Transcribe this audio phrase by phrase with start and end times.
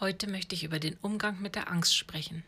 [0.00, 2.42] Heute möchte ich über den Umgang mit der Angst sprechen.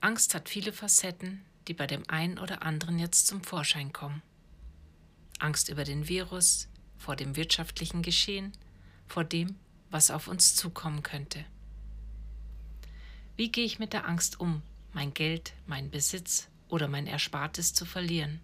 [0.00, 4.20] Angst hat viele Facetten, die bei dem einen oder anderen jetzt zum Vorschein kommen.
[5.38, 6.66] Angst über den Virus,
[6.98, 8.50] vor dem wirtschaftlichen Geschehen,
[9.06, 9.54] vor dem,
[9.90, 11.44] was auf uns zukommen könnte.
[13.36, 14.62] Wie gehe ich mit der Angst um,
[14.92, 18.40] mein Geld, meinen Besitz oder mein Erspartes zu verlieren?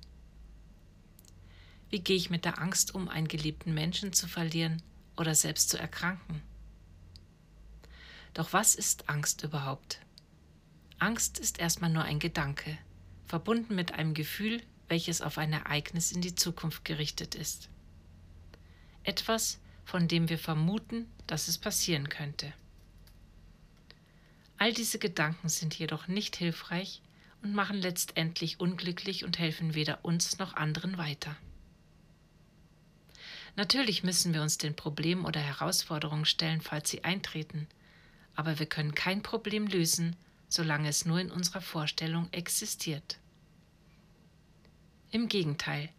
[1.88, 4.80] Wie gehe ich mit der Angst um, einen geliebten Menschen zu verlieren
[5.16, 6.40] oder selbst zu erkranken?
[8.34, 10.00] Doch was ist Angst überhaupt?
[10.98, 12.78] Angst ist erstmal nur ein Gedanke,
[13.26, 17.68] verbunden mit einem Gefühl, welches auf ein Ereignis in die Zukunft gerichtet ist.
[19.02, 22.52] Etwas, von dem wir vermuten, dass es passieren könnte.
[24.58, 27.00] All diese Gedanken sind jedoch nicht hilfreich
[27.42, 31.34] und machen letztendlich unglücklich und helfen weder uns noch anderen weiter.
[33.56, 37.66] Natürlich müssen wir uns den Problemen oder Herausforderungen stellen, falls sie eintreten,
[38.40, 40.16] aber wir können kein Problem lösen,
[40.48, 43.18] solange es nur in unserer Vorstellung existiert.
[45.10, 45.90] Im Gegenteil,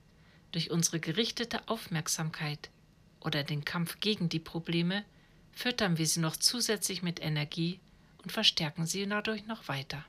[0.51, 2.71] durch unsere gerichtete Aufmerksamkeit
[3.19, 5.05] oder den Kampf gegen die Probleme
[5.51, 7.79] füttern wir sie noch zusätzlich mit Energie
[8.23, 10.03] und verstärken sie dadurch noch weiter.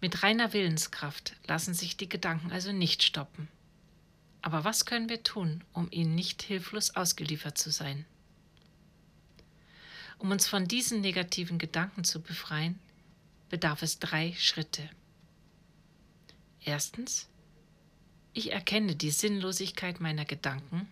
[0.00, 3.48] Mit reiner Willenskraft lassen sich die Gedanken also nicht stoppen.
[4.40, 8.06] Aber was können wir tun, um ihnen nicht hilflos ausgeliefert zu sein?
[10.18, 12.78] Um uns von diesen negativen Gedanken zu befreien,
[13.48, 14.88] bedarf es drei Schritte.
[16.64, 17.28] Erstens,
[18.32, 20.88] ich erkenne die Sinnlosigkeit meiner Gedanken.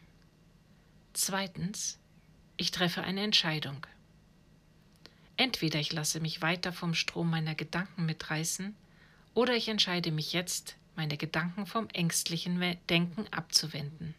[1.13, 1.99] Zweitens,
[2.57, 3.87] ich treffe eine Entscheidung.
[5.37, 8.75] Entweder ich lasse mich weiter vom Strom meiner Gedanken mitreißen,
[9.35, 14.15] oder ich entscheide mich jetzt, meine Gedanken vom ängstlichen Denken abzuwenden.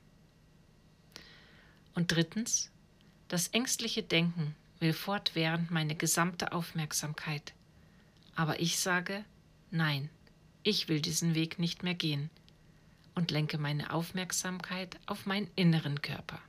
[1.94, 2.70] Und drittens,
[3.30, 7.54] das ängstliche Denken will fortwährend meine gesamte Aufmerksamkeit.
[8.36, 9.26] Aber ich sage,
[9.72, 10.12] nein,
[10.62, 12.30] ich will diesen Weg nicht mehr gehen
[13.16, 16.40] und lenke meine Aufmerksamkeit auf meinen inneren Körper.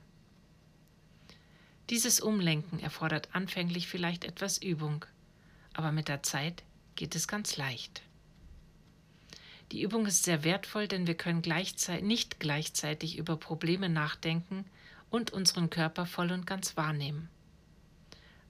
[1.89, 5.03] Dieses Umlenken erfordert anfänglich vielleicht etwas Übung,
[5.73, 6.61] aber mit der Zeit
[6.95, 8.03] geht es ganz leicht.
[9.71, 14.63] Die Übung ist sehr wertvoll, denn wir können gleichzeitig, nicht gleichzeitig über Probleme nachdenken
[15.09, 17.29] und unseren Körper voll und ganz wahrnehmen.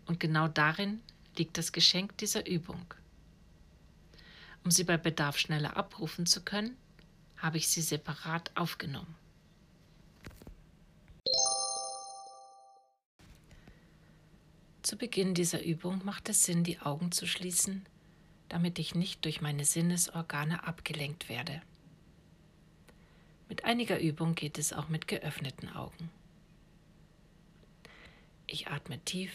[0.07, 1.01] Und genau darin
[1.37, 2.93] liegt das Geschenk dieser Übung.
[4.63, 6.75] Um sie bei Bedarf schneller abrufen zu können,
[7.37, 9.15] habe ich sie separat aufgenommen.
[14.81, 17.85] Zu Beginn dieser Übung macht es Sinn, die Augen zu schließen,
[18.47, 21.61] damit ich nicht durch meine Sinnesorgane abgelenkt werde.
[23.49, 26.09] Mit einiger Übung geht es auch mit geöffneten Augen.
[28.47, 29.31] Ich atme tief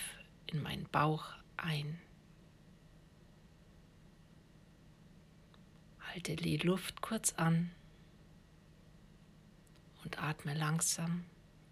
[0.53, 1.27] in meinen Bauch
[1.57, 1.99] ein.
[6.01, 7.71] Halte die Luft kurz an
[10.05, 11.25] und atme langsam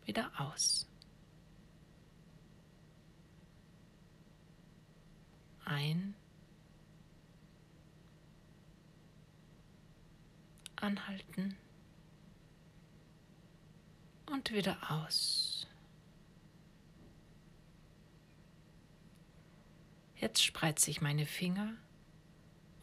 [0.04, 0.88] wieder aus.
[5.64, 6.14] Ein.
[10.76, 11.56] Anhalten
[14.26, 15.49] und wieder aus.
[20.20, 21.72] Jetzt spreize ich meine Finger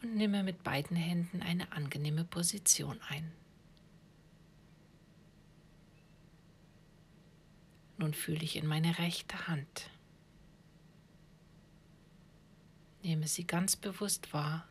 [0.02, 3.30] und nehme mit beiden Händen eine angenehme Position ein.
[7.96, 9.88] Nun fühle ich in meine rechte Hand.
[13.02, 14.66] Nehme sie ganz bewusst wahr,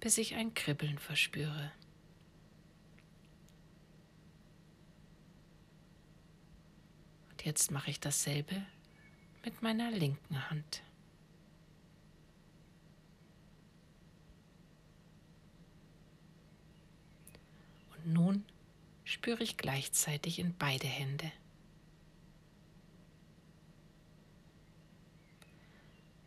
[0.00, 1.72] bis ich ein Kribbeln verspüre.
[7.30, 8.62] Und jetzt mache ich dasselbe
[9.46, 10.82] mit meiner linken Hand.
[17.94, 18.44] Und nun
[19.04, 21.30] spüre ich gleichzeitig in beide Hände.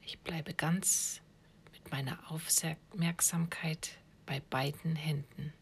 [0.01, 1.22] Ich bleibe ganz
[1.74, 5.54] mit meiner Aufmerksamkeit bei beiden Händen.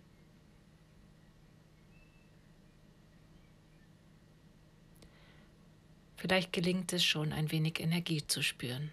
[6.17, 8.91] Vielleicht gelingt es schon, ein wenig Energie zu spüren.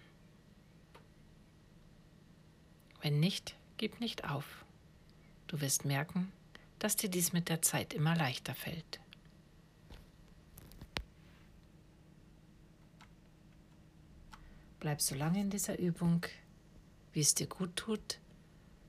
[3.01, 4.63] Wenn nicht, gib nicht auf.
[5.47, 6.31] Du wirst merken,
[6.79, 8.99] dass dir dies mit der Zeit immer leichter fällt.
[14.79, 16.25] Bleib so lange in dieser Übung,
[17.11, 18.19] wie es dir gut tut,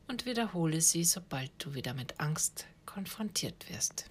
[0.09, 4.11] und wiederhole sie, sobald du wieder mit Angst konfrontiert wirst.